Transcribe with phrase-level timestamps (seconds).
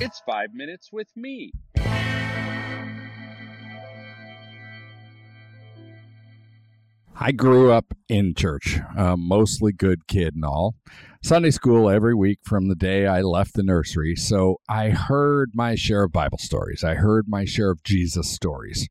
[0.00, 1.52] It's five minutes with me.
[7.16, 10.74] I grew up in church, a mostly good kid and all.
[11.24, 14.14] Sunday school every week from the day I left the nursery.
[14.14, 16.84] So I heard my share of Bible stories.
[16.84, 18.90] I heard my share of Jesus stories.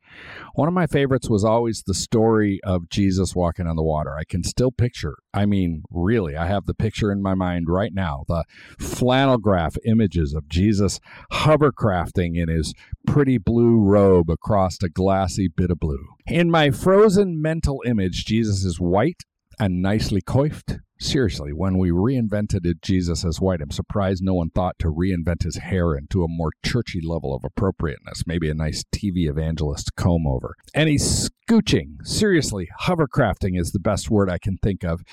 [0.55, 4.15] One of my favorites was always the story of Jesus walking on the water.
[4.17, 7.93] I can still picture, I mean, really, I have the picture in my mind right
[7.93, 8.45] now the
[8.79, 10.99] flannel graph images of Jesus
[11.31, 12.73] hovercrafting in his
[13.05, 16.07] pretty blue robe across a glassy bit of blue.
[16.25, 19.21] In my frozen mental image, Jesus is white
[19.59, 24.79] and nicely coiffed Seriously, when we reinvented Jesus as white, I'm surprised no one thought
[24.79, 29.27] to reinvent his hair into a more churchy level of appropriateness, maybe a nice TV
[29.27, 30.55] evangelist comb over.
[30.73, 35.03] And he's scooching, seriously, hovercrafting is the best word I can think of,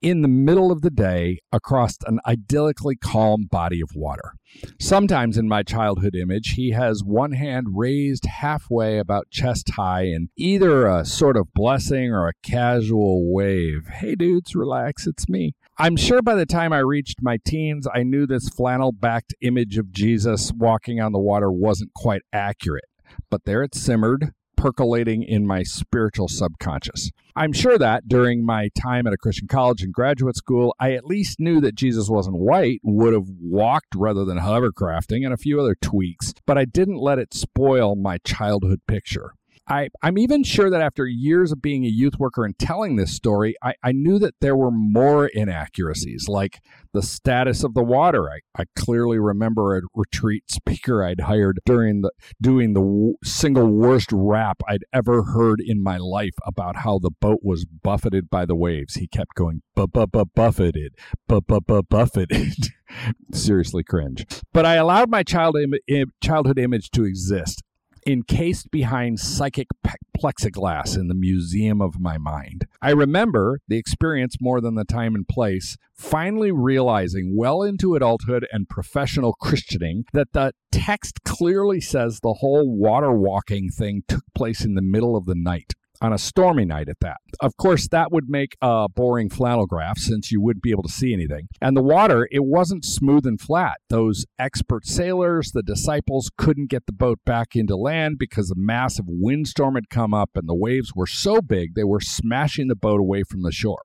[0.00, 4.32] in the middle of the day across an idyllically calm body of water.
[4.80, 10.28] Sometimes in my childhood image, he has one hand raised halfway about chest high in
[10.36, 13.86] either a sort of blessing or a casual wave.
[13.86, 15.54] Hey, dudes, relax, it's me.
[15.78, 19.76] I'm sure by the time I reached my teens, I knew this flannel backed image
[19.76, 22.86] of Jesus walking on the water wasn't quite accurate.
[23.30, 27.10] But there it simmered, percolating in my spiritual subconscious.
[27.38, 31.04] I'm sure that during my time at a Christian college and graduate school, I at
[31.04, 35.60] least knew that Jesus wasn't white, would have walked rather than hovercrafting, and a few
[35.60, 39.34] other tweaks, but I didn't let it spoil my childhood picture.
[39.68, 43.12] I, I'm even sure that after years of being a youth worker and telling this
[43.12, 46.60] story, I, I knew that there were more inaccuracies, like
[46.92, 48.30] the status of the water.
[48.30, 53.66] I, I clearly remember a retreat speaker I'd hired during the doing the w- single
[53.66, 58.46] worst rap I'd ever heard in my life about how the boat was buffeted by
[58.46, 58.94] the waves.
[58.94, 60.94] He kept going, bu bu bu buffeted,
[61.26, 62.68] bu bu bu buffeted.
[63.32, 64.24] Seriously cringe.
[64.52, 65.56] But I allowed my child
[65.88, 67.62] Im- childhood image to exist
[68.06, 69.66] encased behind psychic
[70.16, 72.66] plexiglass in the museum of my mind.
[72.80, 78.46] I remember the experience more than the time and place, finally realizing well into adulthood
[78.52, 84.64] and professional Christianing that the text clearly says the whole water walking thing took place
[84.64, 87.18] in the middle of the night on a stormy night at that.
[87.40, 90.88] Of course, that would make a boring flannel graph since you wouldn't be able to
[90.88, 91.48] see anything.
[91.60, 93.78] And the water, it wasn't smooth and flat.
[93.88, 99.06] Those expert sailors, the disciples, couldn't get the boat back into land because a massive
[99.08, 103.00] windstorm had come up and the waves were so big they were smashing the boat
[103.00, 103.82] away from the shore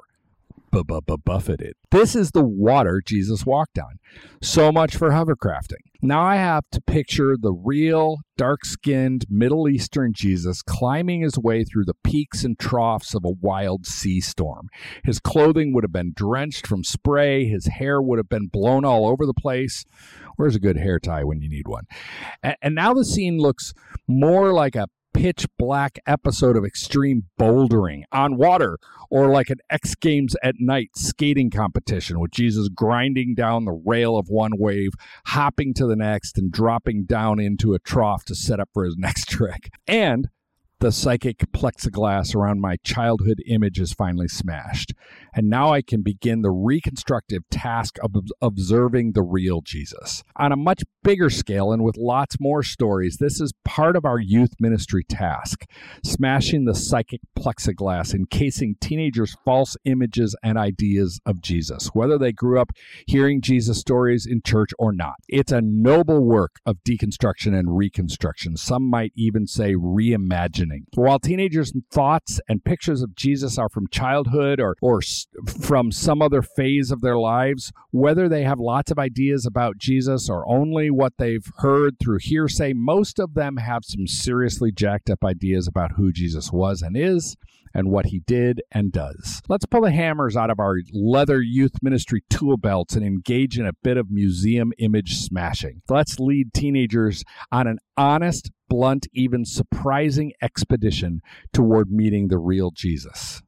[0.71, 1.73] buffeted.
[1.91, 3.99] This is the water Jesus walked on.
[4.41, 5.83] So much for hovercrafting.
[6.01, 11.63] Now I have to picture the real, dark skinned Middle Eastern Jesus climbing his way
[11.63, 14.69] through the peaks and troughs of a wild sea storm.
[15.03, 19.07] His clothing would have been drenched from spray, his hair would have been blown all
[19.07, 19.85] over the place.
[20.37, 21.85] Where's a good hair tie when you need one?
[22.41, 23.73] And, now the scene looks
[24.07, 28.77] more like a pitch black episode of extreme bouldering on water
[29.09, 34.17] or like an X Games at night skating competition with Jesus grinding down the rail
[34.17, 34.91] of one wave,
[35.27, 38.95] hopping to the next, and dropping down into a trough to set up for his
[38.99, 39.69] next trick.
[39.87, 40.29] And
[40.81, 44.95] the psychic plexiglass around my childhood image is finally smashed.
[45.31, 50.23] And now I can begin the reconstructive task of observing the real Jesus.
[50.37, 54.19] On a much bigger scale and with lots more stories, this is part of our
[54.19, 55.65] youth ministry task
[56.03, 62.59] smashing the psychic plexiglass, encasing teenagers' false images and ideas of Jesus, whether they grew
[62.59, 62.71] up
[63.05, 65.15] hearing Jesus stories in church or not.
[65.27, 68.57] It's a noble work of deconstruction and reconstruction.
[68.57, 74.59] Some might even say reimagining while teenagers' thoughts and pictures of Jesus are from childhood
[74.59, 75.01] or, or
[75.47, 80.29] from some other phase of their lives, whether they have lots of ideas about Jesus
[80.29, 85.23] or only what they've heard through hearsay, most of them have some seriously jacked up
[85.23, 87.35] ideas about who Jesus was and is
[87.73, 89.41] and what he did and does.
[89.47, 93.65] Let's pull the hammers out of our leather youth ministry tool belts and engage in
[93.65, 95.81] a bit of museum image smashing.
[95.89, 101.21] Let's lead teenagers on an honest, blunt, even surprising expedition
[101.53, 103.41] toward meeting the real Jesus.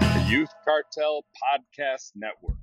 [0.00, 2.56] The Youth Cartel Podcast Network.